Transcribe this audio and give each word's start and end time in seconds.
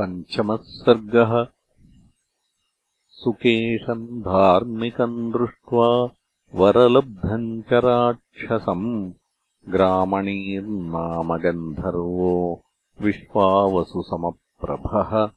पञ्चमः 0.00 0.56
सर्गः। 0.56 1.46
सुकेशम् 3.08 4.20
धार्मिकम् 4.20 5.32
दृष्ट्वा 5.32 6.08
वरलब्धम् 6.54 7.62
च 7.62 7.72
राक्षसम्। 7.72 9.12
ग्रामणीर्नामगन्धर्वो 9.68 12.64
विश्वावसुसमप्रभः 13.00 15.30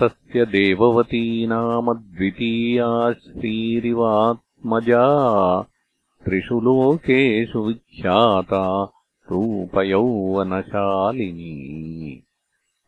तस्य 0.00 0.46
देववती 0.46 1.46
नाम 1.46 1.94
द्वितीया 1.94 3.12
श्रीरिवात्मजा। 3.12 5.06
त्रिषु 6.24 6.60
लोकेषु 6.60 7.58
विख्याता 7.58 8.92
रूपयौवनशालिनी। 9.30 12.22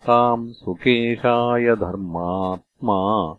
ताम् 0.07 0.53
सुकेशाय 0.53 1.77
धर्मात्मा 1.77 3.35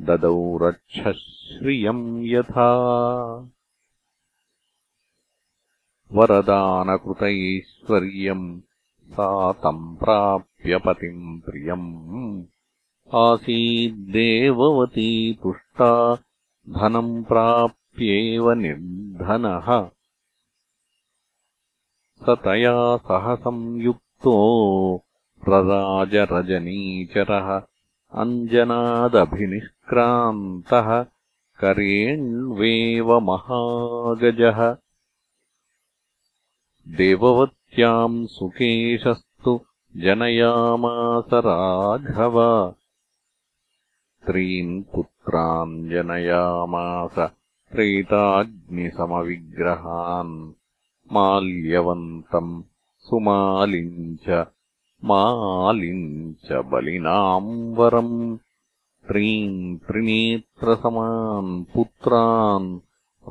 ददौ 0.00 0.58
रक्षश्रियम् 0.62 2.26
यथा। 2.26 2.74
वरदानकृतैश्वर्यम् 6.12 8.60
सा 9.10 9.52
तम् 9.52 9.96
प्राप्य 9.96 10.78
पतिम् 10.78 11.40
प्रियम्। 11.40 12.44
आसीद्देववती 13.14 15.38
तुष्टा 15.42 16.18
धनम् 16.68 17.24
प्राप्येव 17.24 18.52
निर्धनः 18.52 19.90
तया 22.30 22.96
सह 22.96 23.34
संयुक्तो 23.34 24.34
रराजरजनीचरः 25.48 27.62
अञ्जनादभिनिष्क्रान्तः 28.20 31.06
करेण्वेव 31.60 33.20
महागजः। 33.20 34.76
देववत्याम् 36.96 38.26
सुकेशस्तु 38.26 39.60
जनयामास 39.96 41.34
राघव। 41.34 42.74
त्रीन् 44.26 44.82
पुत्रान् 44.82 45.90
जनयामास 45.90 47.30
प्रेताग्निसमविग्रहान् 47.72 50.63
माल्यवन्तम् 51.12 52.62
सुमालिम् 52.98 54.16
च 54.16 54.46
मालिम् 55.04 56.34
च 56.34 56.52
बलिनाम् 56.52 57.76
वरम्। 57.76 58.38
त्रीन् 59.08 59.78
त्रिनेत्रसमान् 59.78 61.64
पुत्रान् 61.64 62.80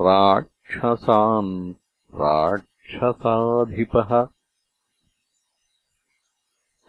राक्षसान् 0.02 1.74
राक्षसाधिपः। 2.16 4.28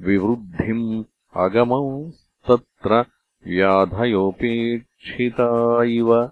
विवृद्धिम् 0.00 1.04
अगमंस्तत्र 1.36 3.06
व्याधयोपेक्षिता 3.46 5.84
इव। 5.84 6.30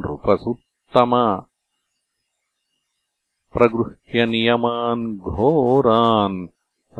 नृपसुत्तम 0.00 1.14
प्रगृह्य 3.56 4.26
नियमान् 4.32 5.06
घोरान् 5.34 6.44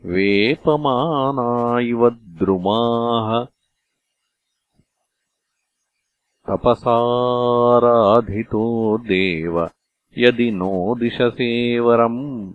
वेपमाना 0.06 1.80
इव 1.80 2.10
द्रुमाः। 2.10 3.46
तपसाराधितो 6.50 8.66
देव 8.98 9.70
यदि 10.18 10.52
नोदिशसेवरम् 10.52 12.54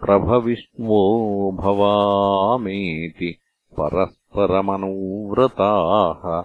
प्रभविष्णो 0.00 1.52
भवामेति 1.52 3.38
परस्परमनुव्रताः। 3.80 6.44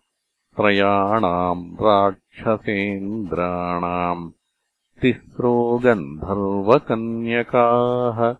त्रयाणाम् 0.56 1.74
राक्षसेन्द्राणाम् 1.74 4.30
तिस्रो 5.02 5.78
गन्धर्वकन्यकाः। 5.78 8.36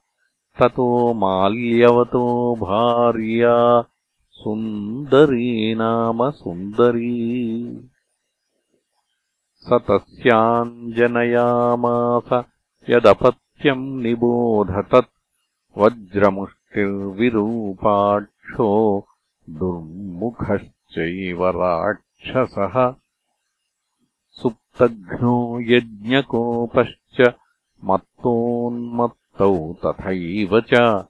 ततो 0.59 1.13
माल्यवतो 1.13 2.55
भार्या 2.55 3.83
सुन्दरी 4.31 5.75
नाम 5.75 6.31
सुन्दरी। 6.31 7.89
स 9.55 9.73
तस्याञ्जनयामास 9.73 12.43
यदपत्यम् 12.89 14.01
निबोधतत् 14.01 15.09
वज्रमुष्टिर्विरूपाक्षो 16.77 19.05
दुर्मुखश्चैव 19.49 21.47
राक्षसः। 21.47 22.95
सुप्तघ्नो 24.29 25.59
यज्ञकोपश्च 25.59 27.33
मत्तोन्मत्तौ 27.83 29.73
तथैव 29.73 30.61
च। 30.61 31.05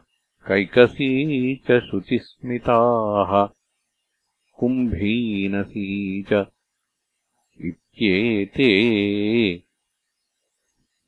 कैकसी 0.48 1.56
च 1.56 1.80
शुचिस्मिताः 1.80 3.48
कुम्भीनसी 4.58 6.22
च 6.22 6.46
इत्येते 7.60 8.70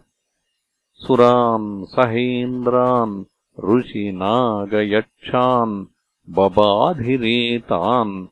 सुरान् 0.94 1.86
सहेन्द्रान् 1.86 3.24
ऋषिनागयक्षान् 3.72 5.86
बबाधिरेतान् 6.30 8.28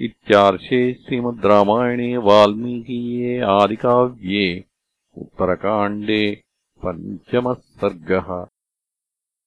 इत्यार्षे 0.01 0.93
श्रीमद् 0.93 1.45
रामायणे 1.45 2.17
वाल्मीकीये 2.17 3.39
आदिकाव्ये 3.39 4.70
उत्तरकाण्डे 5.17 6.21
पञ्चमः 6.83 7.53
सर्गः 7.81 8.29